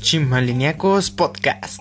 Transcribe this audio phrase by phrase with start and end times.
[0.00, 1.80] Chimaliniacos Podcast.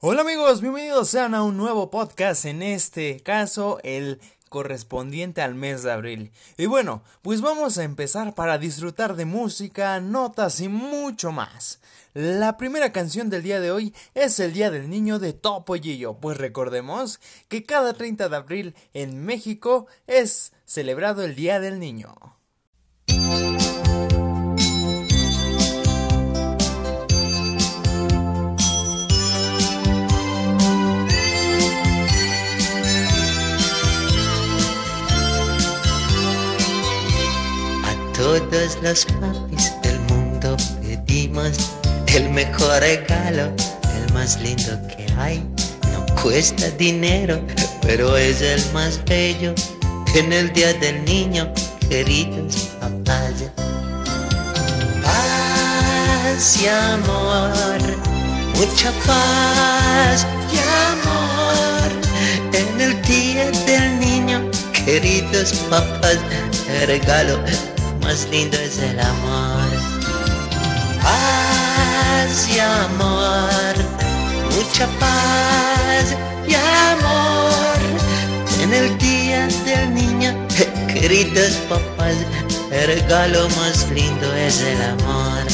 [0.00, 4.20] Hola amigos, bienvenidos sean a un nuevo podcast, en este caso el
[4.52, 6.30] correspondiente al mes de abril.
[6.58, 11.80] Y bueno, pues vamos a empezar para disfrutar de música, notas y mucho más.
[12.12, 16.18] La primera canción del día de hoy es el Día del Niño de Topo Gillo,
[16.20, 22.14] pues recordemos que cada 30 de abril en México es celebrado el Día del Niño.
[38.32, 41.52] Todos los papis del mundo pedimos
[42.06, 43.52] el mejor regalo,
[43.94, 45.44] el más lindo que hay.
[45.92, 47.38] No cuesta dinero,
[47.82, 49.54] pero es el más bello
[50.14, 51.52] en el día del niño
[51.90, 53.34] queridos papás.
[55.02, 57.80] Paz y amor,
[58.54, 60.56] mucha paz y
[60.88, 61.92] amor
[62.54, 64.50] en el día del niño,
[64.86, 66.16] queridos papás.
[66.86, 67.38] Regalo
[68.02, 69.68] más lindo es el amor.
[71.02, 73.74] Paz y amor,
[74.54, 76.14] mucha paz
[76.46, 77.78] y amor
[78.62, 80.32] en el día del niño
[80.92, 82.16] Queridos papás,
[82.70, 85.44] el regalo más lindo es el amor.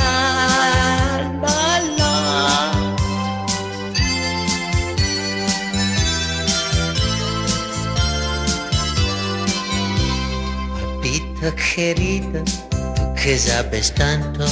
[11.51, 14.47] Querido, tú que sabes tanto,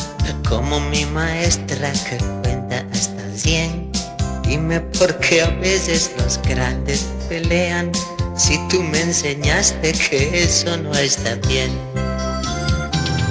[0.49, 3.93] como mi maestra que cuenta hasta cien.
[4.43, 7.93] Dime por qué a veces los grandes pelean
[8.37, 11.71] si tú me enseñaste que eso no está bien.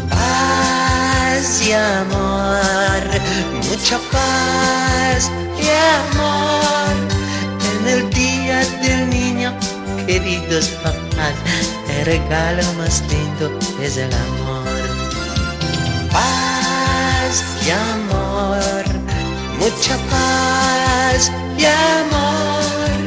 [0.10, 3.04] Paz y amor,
[3.68, 5.30] mucha paz
[5.62, 5.68] y
[6.00, 6.96] amor
[7.82, 9.54] en el día del niño,
[10.08, 11.36] queridos papás,
[12.00, 14.68] el regalo más lindo es el amor.
[16.12, 19.00] Paz y amor
[19.60, 23.00] mucha paz y amor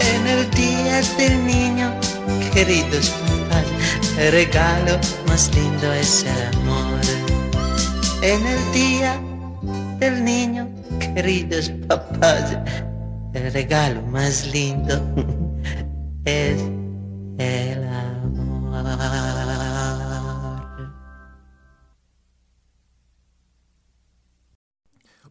[0.00, 1.94] en el día del niño,
[2.52, 3.66] queridos papás.
[4.18, 7.00] El regalo más lindo es el amor.
[8.22, 9.20] En el día
[9.98, 10.68] del niño,
[11.14, 12.56] queridos papás,
[13.34, 15.00] el regalo más lindo
[16.24, 16.56] es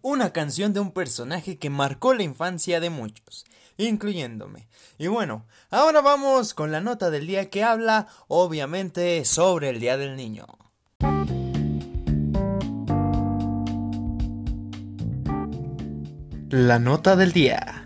[0.09, 3.45] una canción de un personaje que marcó la infancia de muchos,
[3.77, 4.67] incluyéndome.
[4.97, 9.97] Y bueno, ahora vamos con la nota del día que habla obviamente sobre el Día
[9.97, 10.47] del Niño.
[16.49, 17.85] La nota del día.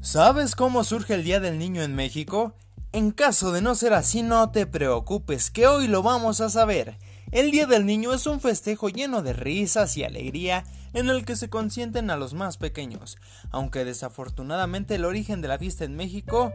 [0.00, 2.54] ¿Sabes cómo surge el Día del Niño en México?
[2.94, 6.96] En caso de no ser así, no te preocupes, que hoy lo vamos a saber.
[7.32, 10.62] El Día del Niño es un festejo lleno de risas y alegría
[10.92, 13.18] en el que se consienten a los más pequeños,
[13.50, 16.52] aunque desafortunadamente el origen de la fiesta en México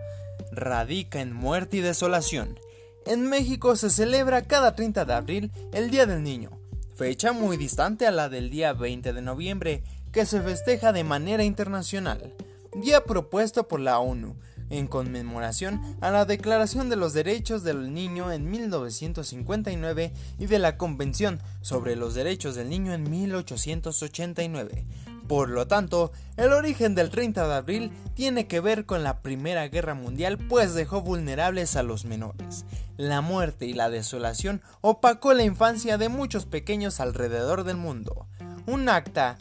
[0.53, 2.57] radica en muerte y desolación.
[3.05, 6.51] En México se celebra cada 30 de abril el Día del Niño,
[6.95, 9.83] fecha muy distante a la del día 20 de noviembre,
[10.13, 12.33] que se festeja de manera internacional,
[12.81, 14.37] día propuesto por la ONU,
[14.69, 20.77] en conmemoración a la Declaración de los Derechos del Niño en 1959 y de la
[20.77, 24.85] Convención sobre los Derechos del Niño en 1889.
[25.29, 29.67] Por lo tanto, el origen del 30 de abril tiene que ver con la Primera
[29.67, 32.65] Guerra Mundial, pues dejó vulnerables a los menores.
[32.97, 38.25] La muerte y la desolación opacó la infancia de muchos pequeños alrededor del mundo.
[38.65, 39.37] Un acta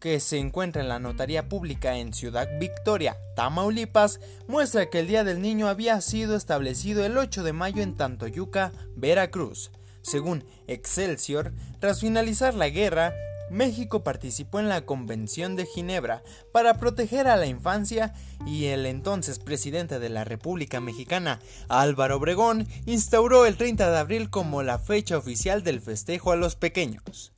[0.00, 4.18] que se encuentra en la notaría pública en Ciudad Victoria, Tamaulipas,
[4.48, 8.72] muestra que el Día del Niño había sido establecido el 8 de mayo en Tantoyuca,
[8.96, 9.70] Veracruz.
[10.02, 13.12] Según Excelsior, tras finalizar la guerra,
[13.50, 18.14] México participó en la Convención de Ginebra para proteger a la infancia
[18.46, 24.30] y el entonces presidente de la República Mexicana, Álvaro Obregón, instauró el 30 de abril
[24.30, 27.32] como la fecha oficial del festejo a los pequeños.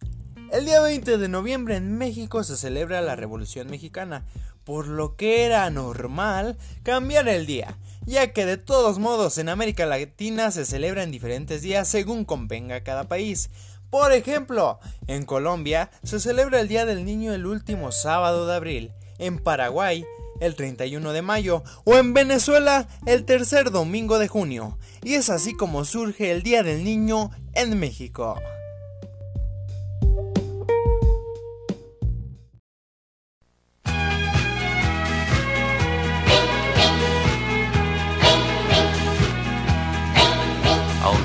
[0.52, 4.26] El día 20 de noviembre en México se celebra la Revolución Mexicana,
[4.66, 7.78] por lo que era normal cambiar el día.
[8.04, 12.82] ya que de todos modos en América Latina se celebra en diferentes días según convenga
[12.82, 13.48] cada país.
[13.88, 18.92] Por ejemplo, en Colombia se celebra el Día del Niño el último sábado de abril,
[19.16, 20.04] en Paraguay
[20.38, 24.76] el 31 de mayo o en Venezuela el tercer domingo de junio.
[25.02, 28.38] Y es así como surge el Día del Niño en México.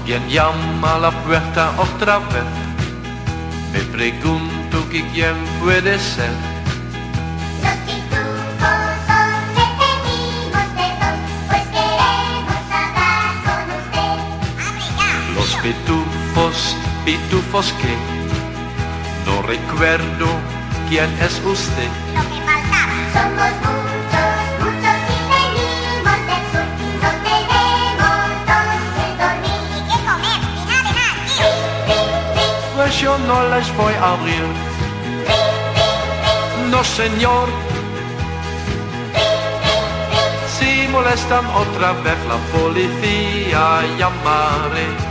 [0.07, 2.45] Alguien llama a la puerta otra vez.
[3.73, 6.31] Me pregunto que quién puede ser.
[7.61, 11.19] Los pitufos son detenidos de dos,
[11.49, 14.15] pues queremos hablar con usted.
[15.35, 16.57] Los pitufos,
[17.03, 17.93] pitufos que
[19.25, 20.27] no recuerdo
[20.87, 21.89] quién es usted.
[22.15, 22.95] Lo que faltaba.
[23.11, 23.51] Somos
[33.01, 34.45] yo no les voy a abrir.
[36.71, 37.47] No señor.
[40.55, 45.06] Si molestan otra vez la policía llamaré.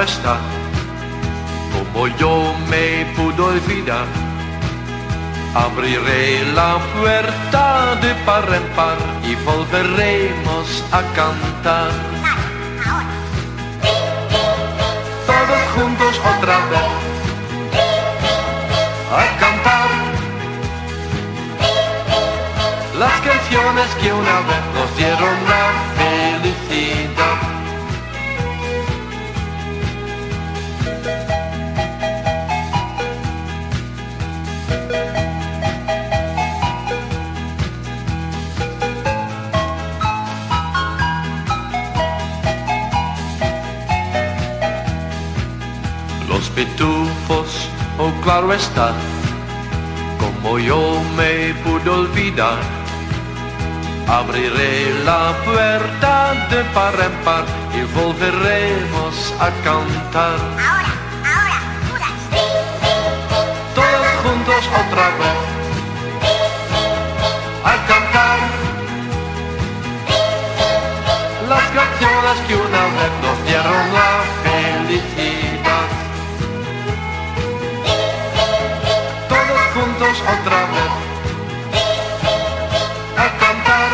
[0.00, 0.38] Está,
[1.72, 4.06] como yo me pudo olvidar.
[5.54, 11.90] Abriré la puerta de par en par y volveremos a cantar.
[15.26, 16.90] Todos juntos otra vez.
[19.12, 19.90] A cantar.
[22.98, 25.66] Las canciones que una vez nos dieron la
[25.98, 27.51] felicidad.
[46.54, 47.68] Pitufos,
[47.98, 48.92] oh claro está,
[50.18, 52.58] como yo me pude olvidar.
[54.08, 57.44] Abriré la puerta de par en par
[57.74, 60.38] y volveremos a cantar.
[60.58, 60.92] Ahora,
[61.32, 61.58] ahora,
[61.88, 62.20] puras.
[63.74, 65.38] Todos juntos otra vez.
[67.64, 68.38] A cantar.
[71.48, 74.21] Las canciones que una vez nos dieron la
[80.20, 80.92] otra vez.
[83.16, 83.90] A cantar.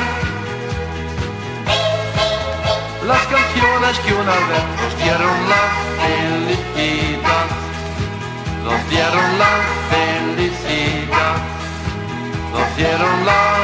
[3.07, 5.65] Las canciones que una vez nos dieron la
[6.03, 7.47] felicidad.
[8.65, 9.55] Nos dieron la
[9.91, 11.37] felicidad.
[12.53, 13.58] Nos dieron la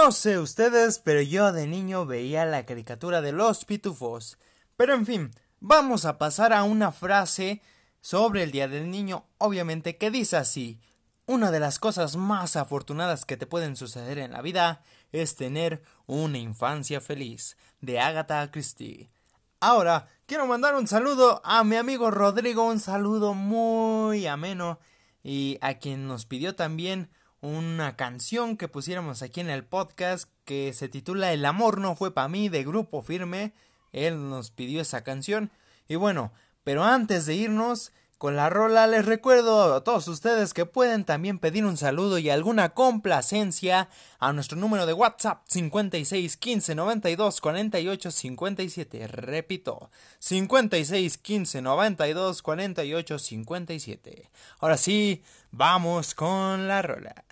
[0.00, 4.38] No sé ustedes, pero yo de niño veía la caricatura de los pitufos.
[4.76, 7.62] Pero en fin, vamos a pasar a una frase
[8.00, 10.80] sobre el Día del Niño, obviamente que dice así.
[11.26, 15.82] Una de las cosas más afortunadas que te pueden suceder en la vida es tener
[16.06, 19.10] una infancia feliz, de Agatha Christie.
[19.58, 24.78] Ahora, quiero mandar un saludo a mi amigo Rodrigo, un saludo muy ameno
[25.24, 30.72] y a quien nos pidió también una canción que pusiéramos aquí en el podcast que
[30.72, 33.52] se titula El amor no fue para mí de Grupo Firme.
[33.92, 35.50] Él nos pidió esa canción
[35.88, 36.32] y bueno,
[36.64, 41.38] pero antes de irnos con la rola les recuerdo a todos ustedes que pueden también
[41.38, 48.10] pedir un saludo y alguna complacencia a nuestro número de WhatsApp 56 15 92 48
[48.10, 49.06] 57.
[49.06, 54.30] Repito, 56 15 92 48 57.
[54.58, 57.24] Ahora sí, vamos con la rola.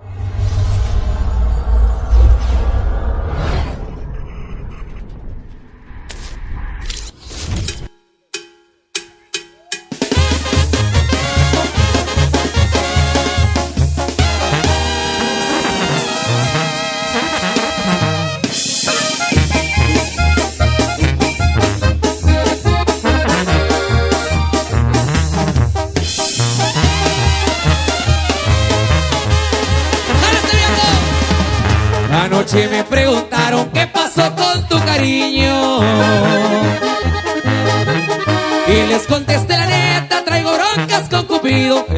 [0.00, 0.33] you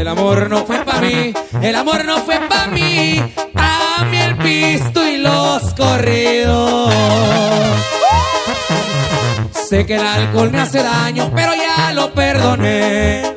[0.06, 3.20] El amor no fue pa' mí, el amor no fue pa' mí.
[3.56, 6.94] A mí el pisto y los corridos.
[9.68, 13.34] Sé que el alcohol me hace daño, pero ya lo perdoné.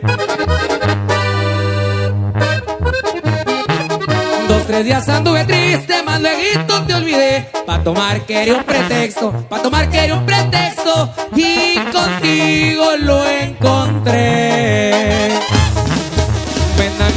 [4.48, 7.50] Dos, tres días anduve triste, más luego te olvidé.
[7.66, 11.16] Pa' tomar quería un pretexto, pa' tomar quería un pretexto.
[11.36, 14.70] Y contigo lo encontré.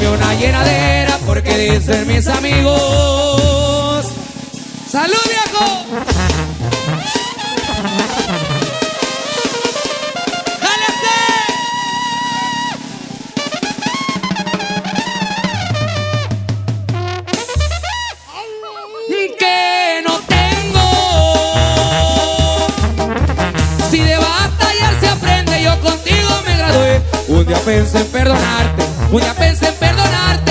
[0.05, 4.07] Una llenadera porque dicen mis amigos.
[4.91, 5.87] ¡Salud, viejo!
[19.39, 20.87] Que no tengo.
[23.91, 27.03] Si de batallar se aprende, yo contigo me gradué.
[27.29, 30.42] Un día pensé en perdonarte, un día pensé en perdonarte,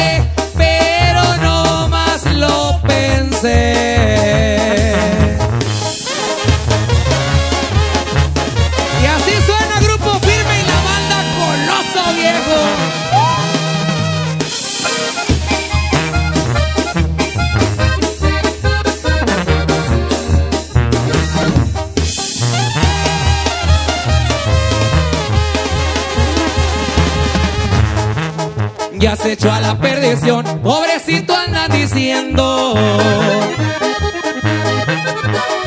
[29.01, 32.75] Ya se echó a la perdición, pobrecito andan diciendo.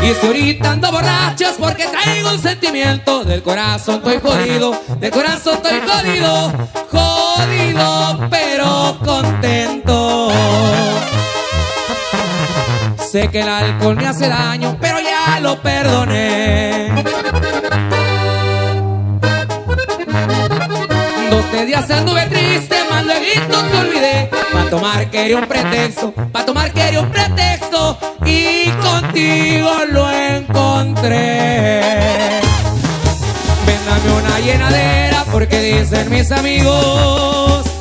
[0.00, 3.24] Y si ahorita ando borracho es porque traigo un sentimiento.
[3.24, 6.52] Del corazón estoy jodido, del corazón estoy jodido
[6.92, 10.30] Jodido pero contento.
[13.10, 16.92] Sé que el alcohol me hace daño, pero ya lo perdoné.
[21.30, 23.04] Dos días anduve triste, más
[23.48, 24.30] luego te olvidé.
[24.52, 27.98] Pa' tomar quería un pretexto, pa' tomar quería un pretexto.
[28.24, 31.80] Y contigo lo encontré.
[33.66, 37.73] Véndame una llenadera porque dicen mis amigos.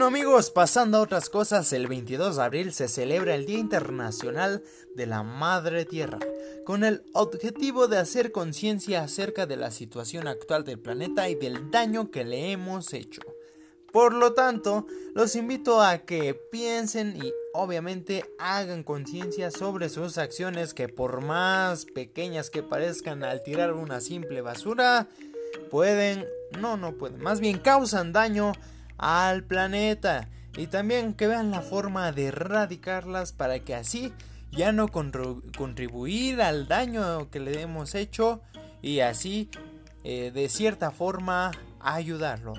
[0.00, 4.62] Bueno amigos, pasando a otras cosas, el 22 de abril se celebra el Día Internacional
[4.96, 6.18] de la Madre Tierra,
[6.64, 11.70] con el objetivo de hacer conciencia acerca de la situación actual del planeta y del
[11.70, 13.20] daño que le hemos hecho.
[13.92, 20.72] Por lo tanto, los invito a que piensen y obviamente hagan conciencia sobre sus acciones
[20.72, 25.10] que por más pequeñas que parezcan al tirar una simple basura,
[25.70, 26.24] pueden,
[26.58, 28.52] no, no pueden, más bien causan daño
[29.00, 34.12] al planeta y también que vean la forma de erradicarlas para que así
[34.52, 38.42] ya no contribuir al daño que le hemos hecho
[38.82, 39.48] y así
[40.04, 42.54] eh, de cierta forma ayudarlo.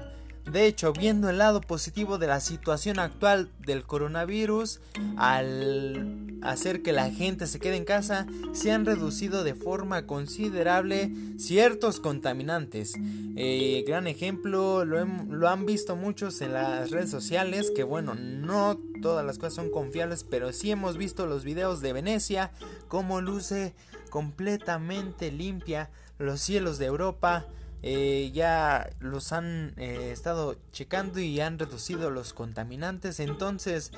[0.46, 4.82] De hecho, viendo el lado positivo de la situación actual del coronavirus,
[5.18, 11.12] al hacer que la gente se quede en casa, se han reducido de forma considerable
[11.38, 12.94] ciertos contaminantes.
[13.36, 18.80] Eh, gran ejemplo, lo, lo han visto muchos en las redes sociales, que bueno, no
[19.02, 22.52] todas las cosas son confiables, pero sí hemos visto los videos de Venecia,
[22.88, 23.74] cómo luce
[24.10, 27.46] completamente limpia los cielos de Europa.
[27.84, 33.20] Eh, ya los han eh, estado checando y han reducido los contaminantes.
[33.20, 33.92] Entonces,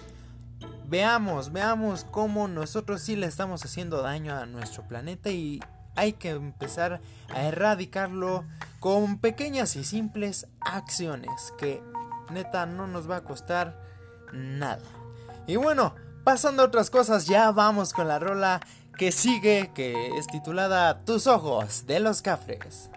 [0.87, 5.59] veamos, veamos cómo nosotros sí le estamos haciendo daño a nuestro planeta y
[5.95, 8.43] hay que empezar a erradicarlo
[8.79, 11.81] con pequeñas y simples acciones que
[12.31, 13.79] neta no nos va a costar
[14.31, 14.81] nada.
[15.45, 18.61] Y bueno, pasando a otras cosas, ya vamos con la rola
[18.97, 22.89] que sigue, que es titulada Tus ojos de los cafres.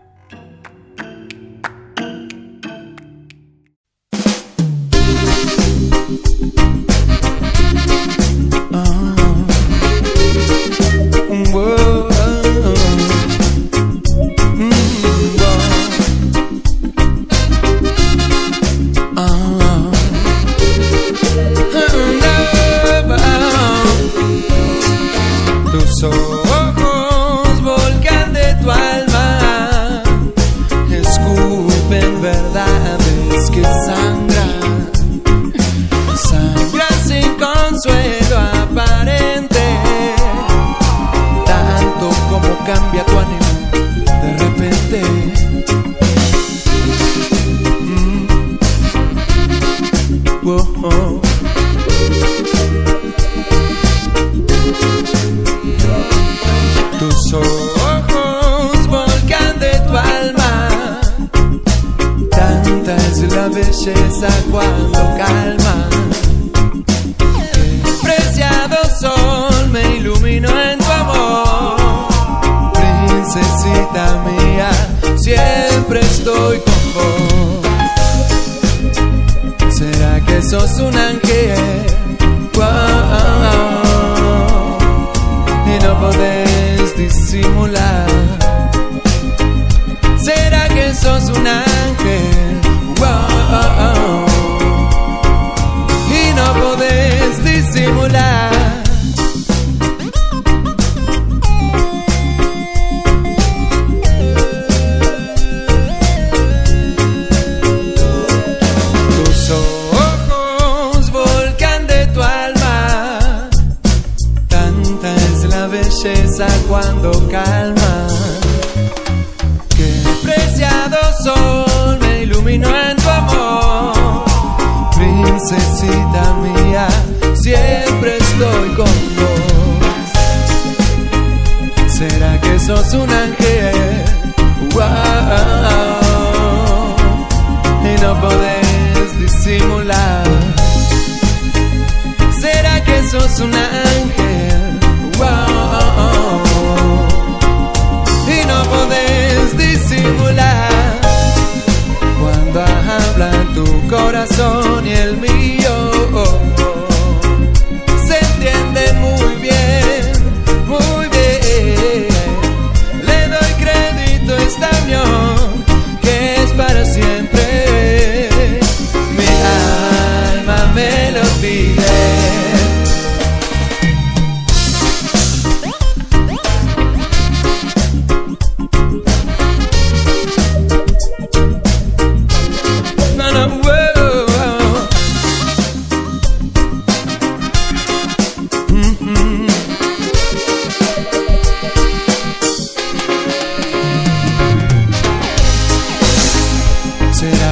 [142.40, 144.25] ¿Será que sos un ángel?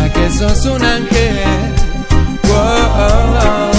[0.05, 1.75] ¿Será que sos un ángel?
[2.43, 3.73] Wow.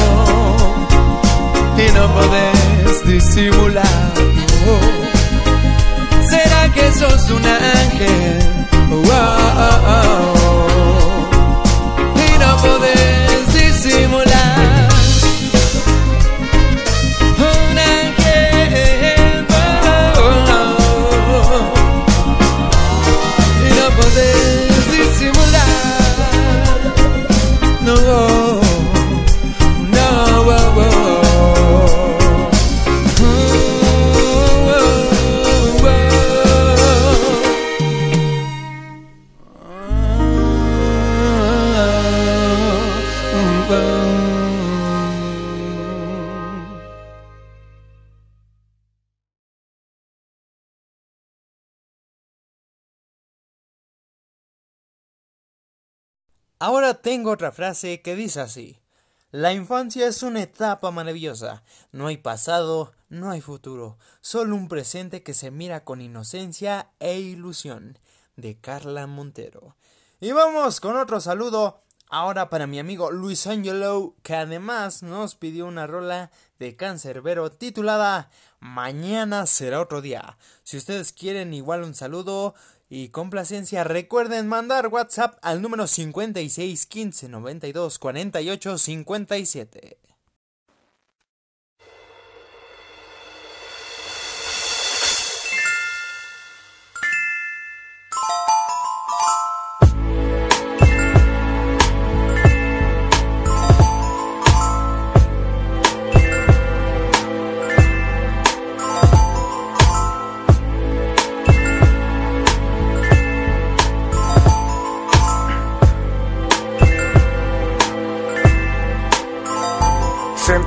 [1.77, 4.13] Y no podés disimular.
[6.27, 8.39] ¿Será que sos un ángel?
[8.89, 10.34] Wow.
[56.57, 58.79] Ahora tengo otra frase que dice así.
[59.31, 61.63] La infancia es una etapa maravillosa.
[61.91, 67.19] No hay pasado, no hay futuro, solo un presente que se mira con inocencia e
[67.19, 67.99] ilusión.
[68.37, 69.75] De Carla Montero.
[70.21, 71.81] Y vamos con otro saludo.
[72.09, 78.29] Ahora para mi amigo Luis Angelo, que además nos pidió una rola de Cancerbero titulada
[78.59, 80.37] Mañana será otro día.
[80.63, 82.55] Si ustedes quieren igual un saludo
[82.89, 90.04] y complacencia, recuerden mandar WhatsApp al número 56 15 92 48 57.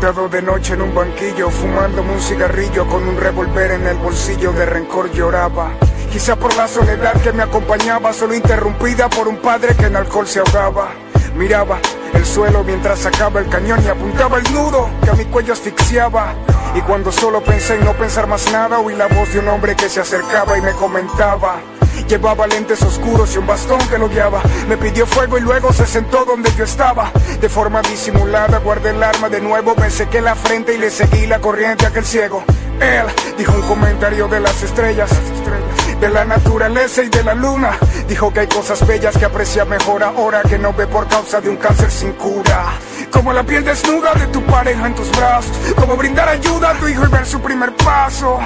[0.09, 4.65] De noche en un banquillo, fumándome un cigarrillo con un revólver en el bolsillo de
[4.65, 5.73] rencor lloraba.
[6.11, 10.27] Quizá por la soledad que me acompañaba, solo interrumpida por un padre que en alcohol
[10.27, 10.93] se ahogaba.
[11.37, 11.79] Miraba
[12.15, 16.33] el suelo mientras sacaba el cañón y apuntaba el nudo que a mi cuello asfixiaba.
[16.75, 19.77] Y cuando solo pensé en no pensar más nada, oí la voz de un hombre
[19.77, 21.61] que se acercaba y me comentaba.
[22.09, 24.41] Llevaba lentes oscuros y un bastón que lo guiaba.
[24.67, 27.13] Me pidió fuego y luego se sentó donde yo estaba.
[27.39, 31.27] De forma disimulada guardé el arma de nuevo, me sequé la frente y le seguí
[31.27, 32.45] la corriente a aquel ciego.
[32.81, 33.05] Él
[33.37, 35.11] dijo un comentario de las estrellas,
[36.01, 37.77] de la naturaleza y de la luna.
[38.09, 41.51] Dijo que hay cosas bellas que aprecia mejor ahora que no ve por causa de
[41.51, 42.73] un cáncer sin cura.
[43.13, 45.57] Como la piel desnuda de tu pareja en tus brazos.
[45.77, 48.39] Como brindar ayuda a tu hijo y ver su primer paso.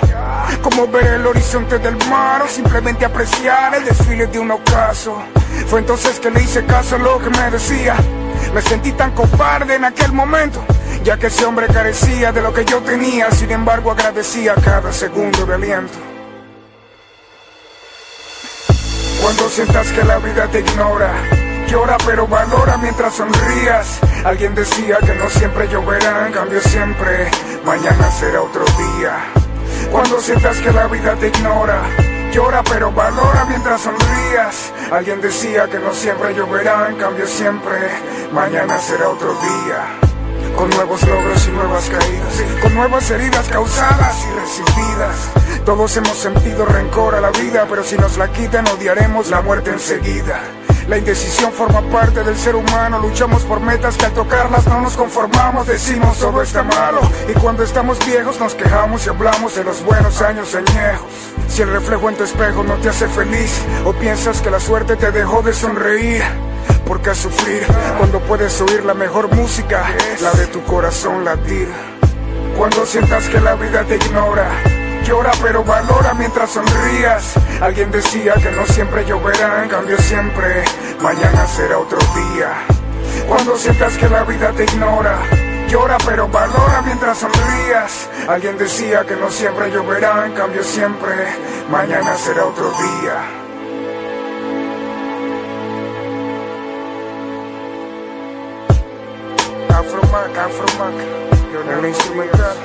[0.62, 5.22] Como ver el horizonte del mar o simplemente apreciar el desfile de un ocaso.
[5.66, 7.96] Fue entonces que le hice caso a lo que me decía.
[8.54, 10.62] Me sentí tan cobarde en aquel momento,
[11.04, 15.46] ya que ese hombre carecía de lo que yo tenía, sin embargo agradecía cada segundo
[15.46, 15.98] de aliento.
[19.22, 21.12] Cuando sientas que la vida te ignora,
[21.72, 23.98] llora pero valora mientras sonrías.
[24.24, 27.30] Alguien decía que no siempre lloverá, en cambio siempre
[27.64, 29.16] mañana será otro día.
[29.90, 31.80] Cuando sientas que la vida te ignora,
[32.30, 34.72] llora pero valora mientras sonrías.
[34.92, 37.78] Alguien decía que no siempre lloverá, en cambio siempre
[38.32, 40.11] mañana será otro día.
[40.56, 45.30] Con nuevos logros y nuevas caídas, con nuevas heridas causadas y recibidas.
[45.64, 49.70] Todos hemos sentido rencor a la vida, pero si nos la quitan odiaremos la muerte
[49.70, 50.40] enseguida.
[50.88, 54.96] La indecisión forma parte del ser humano, luchamos por metas que al tocarlas no nos
[54.96, 57.00] conformamos, decimos todo está malo.
[57.28, 61.10] Y cuando estamos viejos nos quejamos y hablamos de los buenos años añejos.
[61.48, 64.96] Si el reflejo en tu espejo no te hace feliz o piensas que la suerte
[64.96, 66.22] te dejó de sonreír.
[66.86, 67.66] ¿Por qué sufrir
[67.98, 69.84] cuando puedes oír la mejor música,
[70.20, 71.68] la de tu corazón latir?
[72.56, 74.46] Cuando sientas que la vida te ignora,
[75.04, 77.34] llora pero valora mientras sonrías.
[77.60, 80.64] Alguien decía que no siempre lloverá, en cambio siempre
[81.00, 82.52] mañana será otro día.
[83.28, 85.18] Cuando sientas que la vida te ignora,
[85.68, 88.08] llora pero valora mientras sonrías.
[88.28, 91.14] Alguien decía que no siempre lloverá, en cambio siempre
[91.70, 93.41] mañana será otro día.
[100.52, 100.94] Afromac,
[101.32, 102.56] Afromac, el instrumental.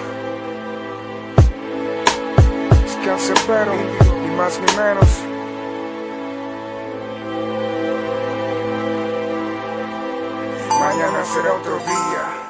[2.86, 5.10] Es cancerbero, ni más ni menos.
[10.80, 12.48] Mañana será otro día.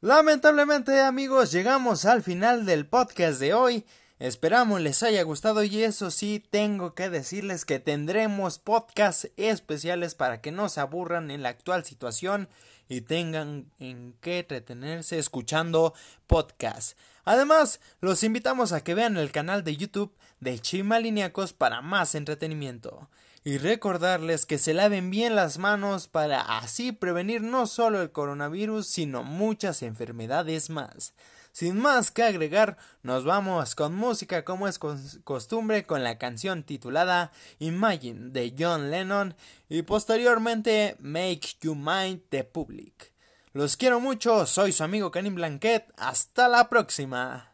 [0.00, 3.86] Lamentablemente amigos llegamos al final del podcast de hoy.
[4.20, 10.40] Esperamos les haya gustado y eso sí tengo que decirles que tendremos podcasts especiales para
[10.40, 12.48] que no se aburran en la actual situación
[12.88, 15.94] y tengan en qué entretenerse escuchando
[16.28, 16.96] podcasts.
[17.24, 23.08] Además, los invitamos a que vean el canal de YouTube de Chimaliniacos para más entretenimiento.
[23.42, 28.86] Y recordarles que se laven bien las manos para así prevenir no solo el coronavirus,
[28.86, 31.12] sino muchas enfermedades más.
[31.54, 34.80] Sin más que agregar, nos vamos con música como es
[35.22, 39.36] costumbre con la canción titulada Imagine de John Lennon
[39.68, 43.12] y posteriormente Make You Mind the Public.
[43.52, 47.52] Los quiero mucho, soy su amigo Karim Blanquet, hasta la próxima.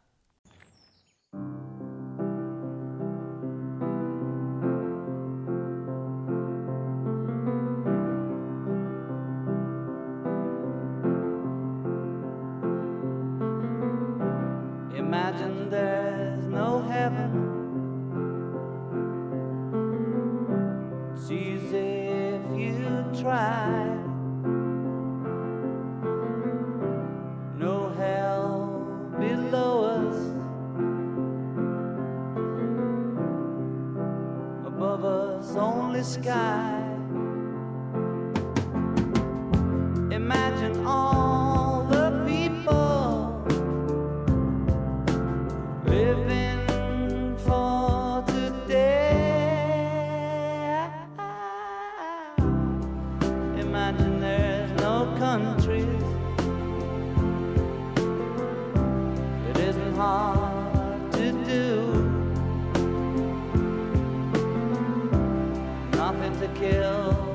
[66.55, 67.30] Kill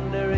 [0.00, 0.29] wonder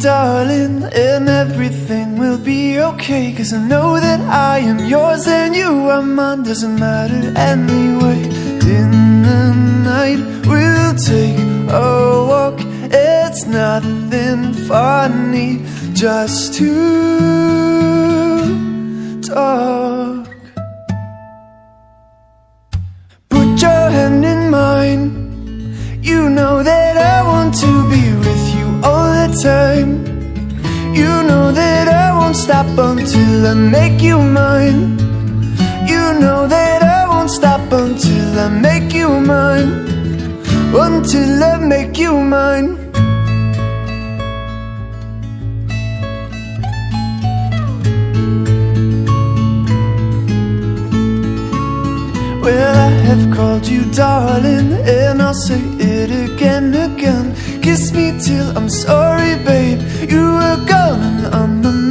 [0.00, 3.32] darling, and everything will be okay.
[3.32, 6.42] Cause I know that I am yours and you are mine.
[6.42, 8.22] Doesn't matter anyway.
[8.78, 12.58] In the night, we'll take a walk.
[12.92, 16.70] It's nothing funny, just to
[19.22, 19.99] talk.
[32.50, 34.98] Stop until I make you mine.
[35.86, 39.70] You know that I won't stop until I make you mine.
[40.74, 42.68] Until I make you mine.
[52.42, 57.26] Well, I have called you darling, and I'll say it again, again.
[57.62, 59.80] Kiss me till I'm sorry, babe.
[60.10, 60.29] You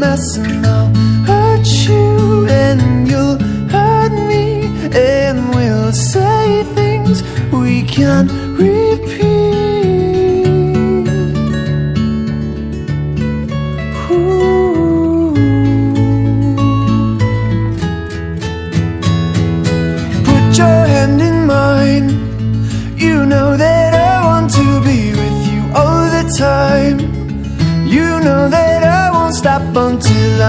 [0.10, 0.88] mess, and I'll
[1.30, 3.38] hurt you, and you'll
[3.70, 9.49] hurt me, and we'll say things we can't repeat.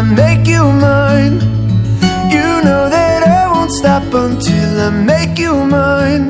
[0.01, 1.35] I make you mine.
[2.35, 6.27] You know that I won't stop until I make you mine.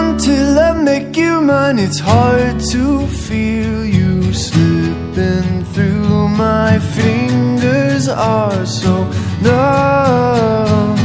[0.00, 8.64] Until I make you mine, it's hard to feel you slipping through my fingers are
[8.64, 9.04] so
[9.42, 10.96] numb.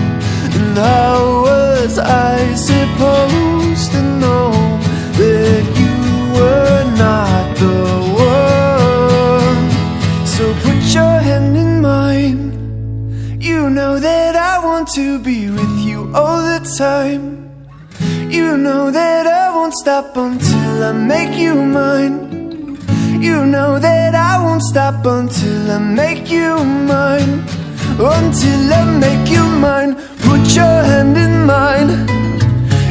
[0.56, 3.47] And how was I supposed
[16.78, 17.50] time.
[18.30, 22.78] You know that I won't stop until I make you mine.
[23.20, 27.42] You know that I won't stop until I make you mine.
[27.98, 29.96] Until I make you mine.
[30.28, 31.90] Put your hand in mine.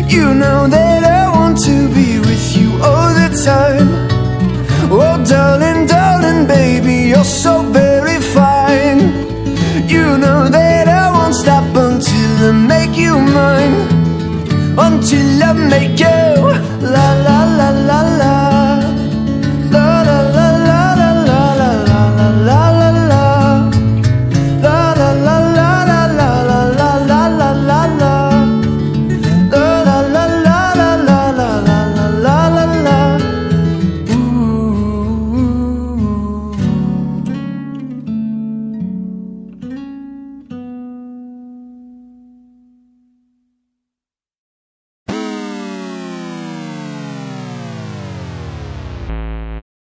[0.08, 3.88] You know that I want to be with you all the time.
[4.90, 9.00] Oh, darling, darling, baby, you're so very fine.
[9.86, 13.78] You know that I won't stop until I make you mine.
[14.78, 16.06] Until I make you
[16.92, 18.55] la la la la la.